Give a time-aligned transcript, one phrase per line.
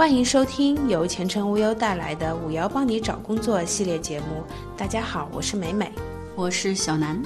[0.00, 4.42] 欢迎收听由前程无忧带来的“五幺帮你找工作”系列节目。
[4.74, 5.92] 大家好，我是美美，
[6.34, 7.22] 我是小南。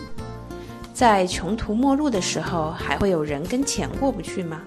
[0.93, 4.61] 在穷途末路的时候，还会有人跟钱过不去吗？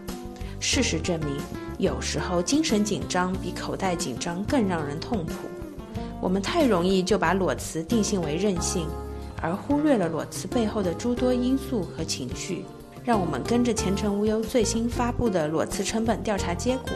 [0.58, 1.36] 事实证明，
[1.80, 5.34] 有时候精神紧张比口袋紧张更让人痛苦。
[6.22, 8.88] 我们太容易就把裸辞定性为任性，
[9.42, 12.64] 而忽略了裸辞背后的诸多因素和情绪。
[13.08, 16.92] 让我们跟着前程无忧最新发布的裸辞成本调查结果，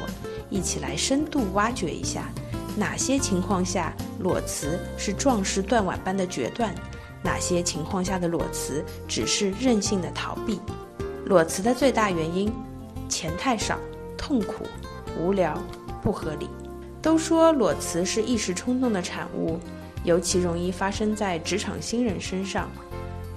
[0.50, 2.30] 一起来深度挖掘一下，
[2.76, 6.76] 哪些情况下裸辞是壮士断腕般的决断，
[7.24, 10.60] 哪些情况下的裸辞只是任性的逃避。
[11.28, 12.52] 裸辞的最大原因，
[13.08, 13.80] 钱太少、
[14.18, 14.66] 痛苦、
[15.18, 15.58] 无聊、
[16.04, 16.50] 不合理。
[17.02, 19.58] 都说裸辞是一时冲动的产物，
[20.04, 22.70] 尤其容易发生在职场新人身上。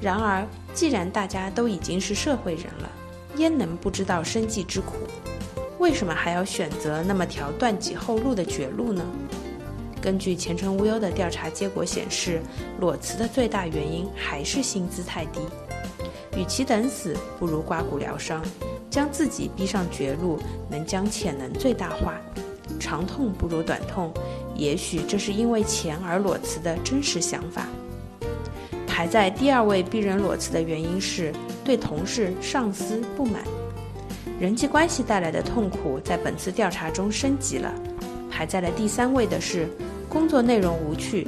[0.01, 2.91] 然而，既然大家都已经是社会人了，
[3.37, 4.97] 焉能不知道生计之苦？
[5.79, 9.05] 为什么还要选择那么条断己后路的绝路呢？
[10.01, 12.41] 根据前程无忧的调查结果显示，
[12.79, 15.41] 裸辞的最大原因还是薪资太低。
[16.37, 18.45] 与其等死，不如刮骨疗伤，
[18.91, 20.39] 将自己逼上绝路，
[20.71, 22.21] 能将潜能最大化。
[22.79, 24.13] 长痛不如短痛，
[24.55, 27.67] 也许这是因为钱而裸辞的真实想法。
[28.97, 31.33] 排在第二位逼人裸辞的原因是
[31.65, 33.43] 对同事、上司不满，
[34.39, 37.75] 人际关系带来的痛苦在本次调查中升级了。
[38.31, 39.69] 排在了第三位的是
[40.09, 41.27] 工作内容无趣，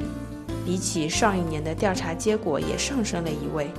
[0.65, 3.69] 比起上一年的调查结果也上升了一位。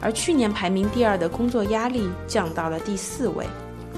[0.00, 3.44] 而去年排名第二的工作压力降到了第四位，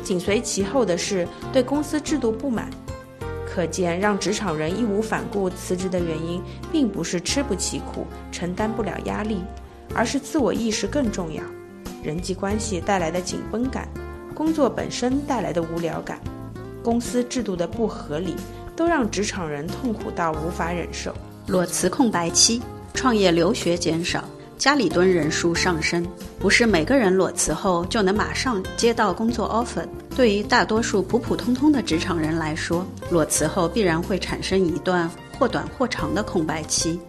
[0.02, 2.68] 紧随其后的是对公司制度不满。
[3.52, 9.38] 可见，让职场人义无反顾辞职的原因，并不是吃不起苦、承担不了压力，
[9.92, 11.42] 而是自我意识更重要。
[12.02, 13.88] 人际关系带来的紧绷感，
[14.34, 16.20] 工作本身带来的无聊感，
[16.82, 18.36] 公司制度的不合理，
[18.76, 21.12] 都让职场人痛苦到无法忍受。
[21.48, 22.62] 裸辞空白期，
[22.94, 24.24] 创业留学减少。
[24.60, 26.06] 家里蹲人数上升，
[26.38, 29.88] 不是每个人裸辞后就能马上接到工作 offer。
[30.14, 37.00] 对于大多数普普通通的职场人来说，裸辞后必然会产生一段或短或长的空白期，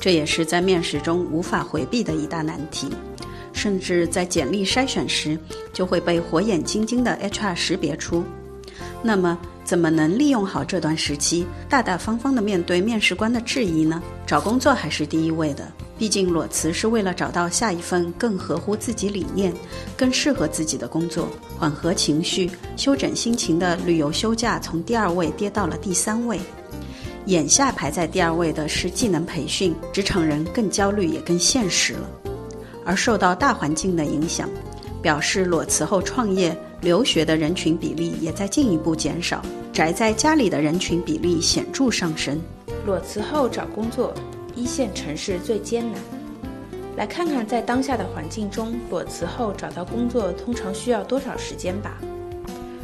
[0.00, 2.88] 这也是在面试中无法回避的一大难题，
[3.52, 5.38] 甚至在简历筛选时
[5.74, 8.24] 就会被火眼金睛的 HR 识别出。
[9.02, 14.02] 那么，怎么能利用好这段时期，大大方方地面对面试官的质疑呢？
[14.26, 15.70] 找工作还是第一位的。
[15.98, 19.52] 毕竟裸辞是为了找到下一份更合乎自己理念、
[19.96, 26.38] 更适合自己的工作，缓和情绪、休整心情的旅游休假从第二位跌到了第三位。
[27.26, 32.10] 眼下排在第二位的是技能培训，职场人更焦虑也更现实了。
[32.84, 34.48] 而受到大环境的影响，
[35.02, 39.42] 表示裸辞后创业、留学的人群比例也在进一步减少，
[39.72, 42.40] 宅在家里的人群比例显著上升。
[42.84, 44.14] 裸辞后找工作。
[44.56, 46.00] 一线城市最艰难。
[46.96, 51.98] 来看看在当下的环境中，裸辞后找到工作通常需要多少时间吧。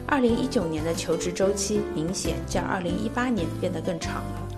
[0.07, 4.49] 二零一九年的求职周期明显较二零一八年变得更长了。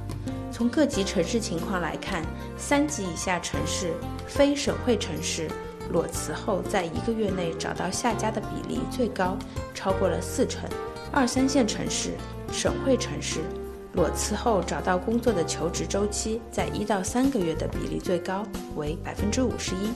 [0.51, 2.25] 从各级城市情况来看，
[2.59, 3.93] 三级以下城市、
[4.27, 5.49] 非省会城市，
[5.93, 9.37] 裸辞后在一个月内找到下家的比例最高，
[9.73, 10.69] 超过了四成。
[11.13, 12.15] 二三线城市、
[12.53, 13.39] 省会城市。
[13.95, 18.45] 裸辞后找到工作的求职周期在一到三个月的比例最高
[18.75, 19.89] 为百分之五十一，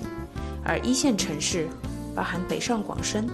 [0.64, 1.66] 而一线城市，
[2.14, 3.28] 包含北上广深，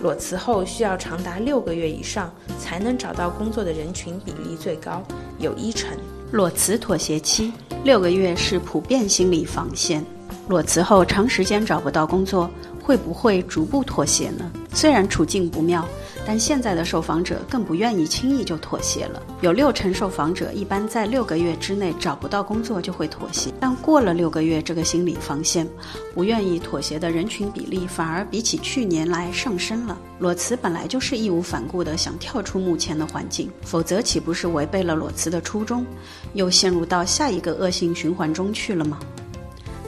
[0.00, 5.02] 裸辞后需要长达六个月以上才能找到工作的人群比例最高，
[5.40, 5.90] 有一成。
[6.30, 7.52] 裸辞妥协期
[7.82, 10.04] 六个月是普遍心理防线，
[10.48, 12.48] 裸辞后长时间找不到工作，
[12.80, 14.48] 会不会逐步妥协呢？
[14.72, 15.84] 虽然处境不妙。
[16.26, 19.22] 但现在的受访者更不愿意轻易就妥协了。
[19.42, 25.66] 有六成受访者一般在六个月之内找不到工作就会妥协，但过了六个月这个心理防线，
[26.12, 29.96] 不愿意妥协的人群比例反而比起去年来上升了。
[30.18, 35.86] 裸辞本来就是义无反顾的想跳出目前的环境，否则岂不是违背了裸辞的初衷，
[36.34, 38.98] 又陷入到下一个恶性循环中去了吗？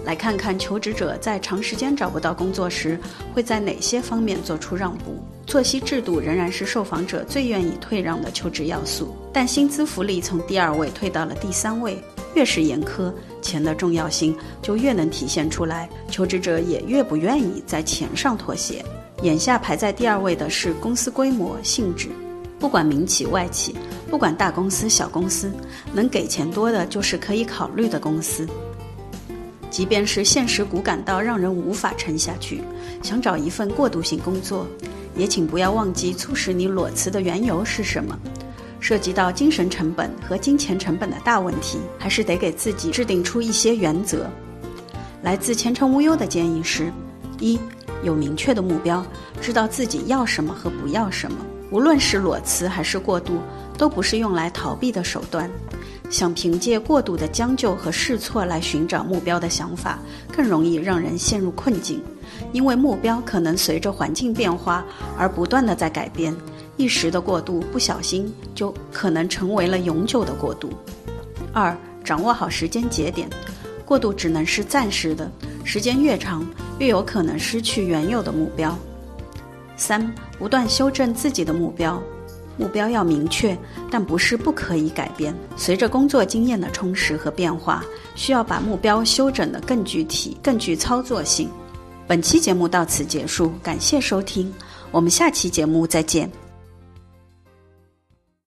[0.04, 2.98] 来看看求职者在长时间找不到工作时，
[3.34, 5.22] 会在哪些方面做出让步。
[5.48, 11.98] 作息制度仍然是受访者最愿意退让的求职要素，但薪资福利从第二位退到了第三位。
[12.34, 13.10] 越是严苛，
[13.40, 18.84] 钱的重要性就越能体现出来，求职者也越不愿意在钱上妥协。
[19.22, 22.10] 眼下排在第二位的是公司规模性质，
[22.58, 23.74] 不管民企外企，
[24.10, 25.50] 不管大公司小公司，
[25.94, 28.46] 能给钱多的就是可以考虑的公司。
[29.70, 32.60] 即便是现实骨感到让人无法撑下去，
[33.02, 34.66] 想找一份过渡性工作，
[35.18, 38.18] 也请不要忘记促使你裸辞的缘由是什么。
[38.80, 44.30] 涉及到精神成本和金钱成本的大问题，还是得给自己制定出一些原则。
[45.22, 46.92] 来自前程无忧的建议是：
[47.40, 47.58] 一，
[48.04, 49.04] 有明确的目标，
[49.40, 51.36] 知道自己要什么和不要什么。
[51.72, 53.40] 无论是裸辞还是过度，
[53.76, 55.50] 都不是用来逃避的手段。
[56.10, 59.98] 想凭借过度的将就和试错来寻找目标的想法，
[60.34, 62.02] 更容易让人陷入困境，
[62.52, 64.84] 因为目标可能随着环境变化
[65.18, 66.34] 而不断的在改变。
[66.76, 70.70] 一时的过度，不小心就可能成为了永久的过度。
[71.52, 73.28] 二，掌握好时间节点，
[73.84, 75.30] 过度只能是暂时的，
[75.64, 76.46] 时间越长，
[76.78, 78.78] 越有可能失去原有的目标。
[79.76, 82.00] 三，不断修正自己的目标，
[82.58, 83.56] 目标要明确，
[83.90, 85.34] 但不是不可以改变。
[85.56, 87.84] 随着工作经验的充实和变化，
[88.14, 91.48] 需要把目标修整得更具体、更具操作性。
[92.06, 94.52] 本期节目到此结束，感谢收听，
[94.90, 96.47] 我们下期节目再见。